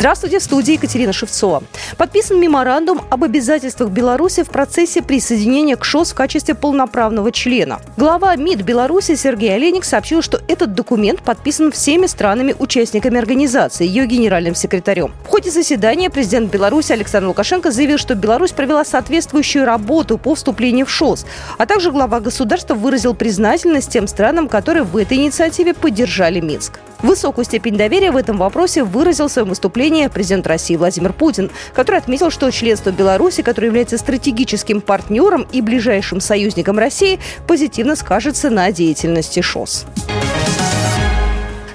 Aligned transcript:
Здравствуйте, 0.00 0.38
в 0.38 0.42
студии 0.42 0.72
Екатерина 0.72 1.12
Шевцова. 1.12 1.62
Подписан 1.98 2.40
меморандум 2.40 3.02
об 3.10 3.22
обязательствах 3.22 3.90
Беларуси 3.90 4.42
в 4.42 4.48
процессе 4.48 5.02
присоединения 5.02 5.76
к 5.76 5.84
ШОС 5.84 6.12
в 6.12 6.14
качестве 6.14 6.54
полноправного 6.54 7.30
члена. 7.30 7.80
Глава 7.98 8.34
МИД 8.34 8.62
Беларуси 8.62 9.14
Сергей 9.14 9.54
Олейник 9.54 9.84
сообщил, 9.84 10.22
что 10.22 10.40
этот 10.48 10.72
документ 10.72 11.20
подписан 11.20 11.70
всеми 11.70 12.06
странами-участниками 12.06 13.18
организации, 13.18 13.86
ее 13.86 14.06
генеральным 14.06 14.54
секретарем. 14.54 15.12
В 15.22 15.28
ходе 15.28 15.50
заседания 15.50 16.08
президент 16.08 16.50
Беларуси 16.50 16.92
Александр 16.92 17.28
Лукашенко 17.28 17.70
заявил, 17.70 17.98
что 17.98 18.14
Беларусь 18.14 18.52
провела 18.52 18.86
соответствующую 18.86 19.66
работу 19.66 20.16
по 20.16 20.34
вступлению 20.34 20.86
в 20.86 20.90
ШОС, 20.90 21.26
а 21.58 21.66
также 21.66 21.92
глава 21.92 22.20
государства 22.20 22.72
выразил 22.72 23.12
признательность 23.12 23.92
тем 23.92 24.06
странам, 24.06 24.48
которые 24.48 24.84
в 24.84 24.96
этой 24.96 25.18
инициативе 25.18 25.74
поддержали 25.74 26.40
Минск. 26.40 26.80
Высокую 27.02 27.44
степень 27.44 27.76
доверия 27.76 28.10
в 28.10 28.16
этом 28.16 28.36
вопросе 28.36 28.84
выразил 28.84 29.28
в 29.28 29.32
своем 29.32 29.48
выступлении 29.48 30.06
президент 30.08 30.46
России 30.46 30.76
Владимир 30.76 31.12
Путин, 31.12 31.50
который 31.72 31.96
отметил, 31.96 32.30
что 32.30 32.50
членство 32.50 32.90
Беларуси, 32.90 33.42
которое 33.42 33.68
является 33.68 33.96
стратегическим 33.96 34.80
партнером 34.80 35.46
и 35.50 35.62
ближайшим 35.62 36.20
союзником 36.20 36.78
России, 36.78 37.18
позитивно 37.46 37.96
скажется 37.96 38.50
на 38.50 38.70
деятельности 38.70 39.40
ШОС. 39.40 39.86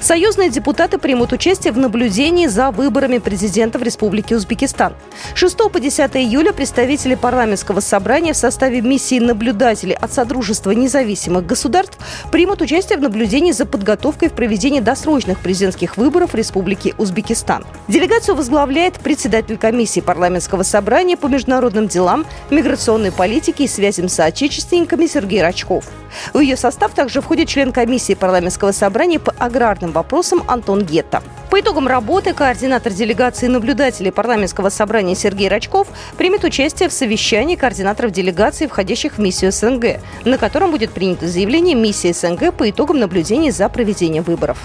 Союзные 0.05 0.51
депутаты 0.51 0.99
примут 0.99 1.33
участие 1.33 1.73
в 1.73 1.79
наблюдении 1.79 2.45
за 2.45 2.69
выборами 2.69 3.17
президента 3.17 3.79
в 3.79 3.81
Республике 3.81 4.35
Узбекистан. 4.35 4.93
6 5.33 5.57
по 5.71 5.79
10 5.79 6.15
июля 6.17 6.53
представители 6.53 7.15
парламентского 7.15 7.79
собрания 7.79 8.33
в 8.33 8.37
составе 8.37 8.81
миссии 8.81 9.17
наблюдателей 9.17 9.95
от 9.95 10.13
Содружества 10.13 10.69
независимых 10.69 11.47
государств 11.47 11.97
примут 12.31 12.62
участие 12.62 12.99
в 12.99 13.01
наблюдении 13.01 13.51
за 13.51 13.65
подготовкой 13.65 14.29
в 14.29 14.34
проведении 14.34 14.79
досрочных 14.79 15.39
президентских 15.39 15.97
выборов 15.97 16.35
Республики 16.35 16.93
Узбекистан. 16.99 17.65
Делегацию 17.87 18.35
возглавляет 18.35 18.99
председатель 18.99 19.57
комиссии 19.57 20.01
парламентского 20.01 20.62
собрания 20.62 21.17
по 21.17 21.25
международным 21.25 21.87
делам, 21.87 22.27
миграционной 22.51 23.12
политике 23.12 23.63
и 23.63 23.67
связям 23.67 24.07
с 24.07 24.13
соотечественниками 24.13 25.07
Сергей 25.07 25.41
Рачков. 25.41 25.85
В 26.34 26.40
ее 26.40 26.58
состав 26.58 26.94
также 26.94 27.21
входит 27.21 27.48
член 27.48 27.71
комиссии 27.71 28.13
парламентского 28.13 28.71
собрания 28.71 29.20
по 29.20 29.34
аграрным 29.38 29.91
вопросам 29.91 30.44
Антон 30.48 30.84
Гетта. 30.84 31.21
По 31.49 31.60
итогам 31.60 31.88
работы 31.88 32.34
координатор 32.34 32.91
делегации 32.91 33.48
наблюдателей 33.48 34.12
парламентского 34.12 34.70
собрания 34.70 35.16
Сергей 35.16 35.48
Рачков 35.48 35.88
примет 36.18 36.43
участие 36.43 36.90
в 36.90 36.93
совещании 36.93 37.55
координаторов 37.55 38.12
делегаций, 38.12 38.68
входящих 38.68 39.13
в 39.13 39.20
миссию 39.20 39.52
СНГ, 39.52 40.02
на 40.26 40.38
котором 40.38 40.71
будет 40.71 40.91
принято 40.91 41.27
заявление 41.27 41.76
миссии 41.76 42.12
СНГ 42.12 42.54
по 42.54 42.70
итогам 42.70 42.99
наблюдений 42.99 43.52
за 43.52 43.70
проведением 43.70 44.24
выборов. 44.24 44.58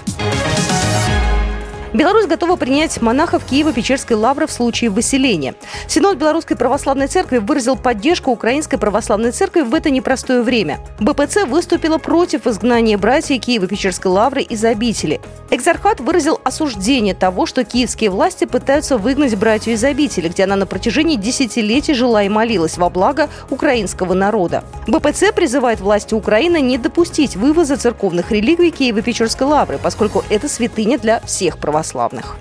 Беларусь 1.93 2.25
готова 2.25 2.55
принять 2.55 3.01
монахов 3.01 3.43
Киева-Печерской 3.43 4.15
лавры 4.15 4.47
в 4.47 4.51
случае 4.51 4.89
выселения. 4.89 5.55
Синод 5.87 6.17
Белорусской 6.17 6.55
Православной 6.55 7.07
Церкви 7.07 7.39
выразил 7.39 7.75
поддержку 7.75 8.31
Украинской 8.31 8.77
Православной 8.77 9.31
Церкви 9.31 9.61
в 9.61 9.73
это 9.73 9.89
непростое 9.89 10.41
время. 10.41 10.79
БПЦ 11.01 11.45
выступила 11.45 11.97
против 11.97 12.47
изгнания 12.47 12.97
братьев 12.97 13.41
Киева-Печерской 13.41 14.09
лавры 14.09 14.41
из 14.41 14.63
обители. 14.63 15.19
Экзархат 15.61 15.99
выразил 15.99 16.41
осуждение 16.43 17.13
того, 17.13 17.45
что 17.45 17.63
киевские 17.63 18.09
власти 18.09 18.45
пытаются 18.45 18.97
выгнать 18.97 19.35
братью 19.35 19.73
из 19.73 19.83
обители, 19.83 20.27
где 20.27 20.45
она 20.45 20.55
на 20.55 20.65
протяжении 20.65 21.17
десятилетий 21.17 21.93
жила 21.93 22.23
и 22.23 22.29
молилась 22.29 22.79
во 22.79 22.89
благо 22.89 23.29
украинского 23.51 24.15
народа. 24.15 24.63
БПЦ 24.87 25.31
призывает 25.35 25.79
власти 25.79 26.15
Украины 26.15 26.61
не 26.61 26.79
допустить 26.79 27.35
вывоза 27.35 27.77
церковных 27.77 28.31
реликвий 28.31 28.71
Киева-Печерской 28.71 29.45
лавры, 29.45 29.77
поскольку 29.77 30.23
это 30.31 30.49
святыня 30.49 30.97
для 30.97 31.19
всех 31.19 31.59
православных. 31.59 32.37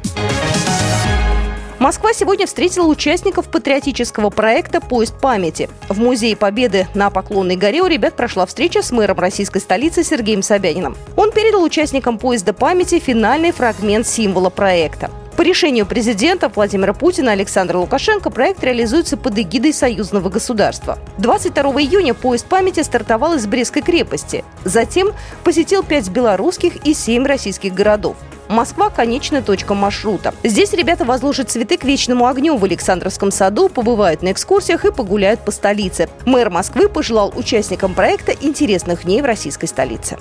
Москва 1.80 2.12
сегодня 2.12 2.46
встретила 2.46 2.84
участников 2.84 3.48
патриотического 3.48 4.28
проекта 4.28 4.82
«Поезд 4.82 5.18
памяти». 5.18 5.70
В 5.88 5.98
Музее 5.98 6.36
Победы 6.36 6.86
на 6.92 7.08
Поклонной 7.08 7.56
горе 7.56 7.80
у 7.80 7.86
ребят 7.86 8.16
прошла 8.16 8.44
встреча 8.44 8.82
с 8.82 8.90
мэром 8.90 9.18
российской 9.18 9.60
столицы 9.60 10.04
Сергеем 10.04 10.42
Собяниным. 10.42 10.94
Он 11.16 11.32
передал 11.32 11.62
участникам 11.62 12.18
«Поезда 12.18 12.52
памяти» 12.52 12.98
финальный 12.98 13.52
фрагмент 13.52 14.06
символа 14.06 14.50
проекта. 14.50 15.10
По 15.38 15.40
решению 15.40 15.86
президента 15.86 16.50
Владимира 16.54 16.92
Путина 16.92 17.32
Александра 17.32 17.78
Лукашенко 17.78 18.28
проект 18.28 18.62
реализуется 18.62 19.16
под 19.16 19.38
эгидой 19.38 19.72
союзного 19.72 20.28
государства. 20.28 20.98
22 21.16 21.62
июня 21.80 22.12
поезд 22.12 22.44
памяти 22.44 22.82
стартовал 22.82 23.36
из 23.36 23.46
Брестской 23.46 23.80
крепости. 23.80 24.44
Затем 24.66 25.12
посетил 25.44 25.82
пять 25.82 26.10
белорусских 26.10 26.84
и 26.84 26.92
семь 26.92 27.24
российских 27.24 27.72
городов. 27.72 28.18
Москва– 28.50 28.90
конечная 28.90 29.42
точка 29.42 29.74
маршрута. 29.74 30.34
Здесь 30.42 30.72
ребята 30.72 31.04
возложат 31.04 31.50
цветы 31.50 31.76
к 31.76 31.84
вечному 31.84 32.26
огню 32.26 32.56
в 32.56 32.64
Александровском 32.64 33.30
саду, 33.30 33.68
побывают 33.68 34.22
на 34.22 34.32
экскурсиях 34.32 34.84
и 34.84 34.90
погуляют 34.90 35.44
по 35.44 35.52
столице. 35.52 36.08
Мэр 36.26 36.50
Москвы 36.50 36.88
пожелал 36.88 37.32
участникам 37.36 37.94
проекта 37.94 38.32
интересных 38.32 39.04
дней 39.04 39.22
в 39.22 39.24
российской 39.24 39.66
столице. 39.66 40.18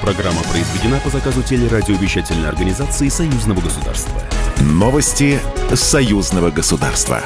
Программа 0.00 0.42
произведена 0.42 0.98
по 0.98 1.10
заказу 1.10 1.44
телерадиовещательной 1.44 2.48
организации 2.48 3.08
Союзного 3.08 3.60
государства. 3.60 4.20
Новости 4.60 5.38
Союзного 5.74 6.50
государства. 6.50 7.22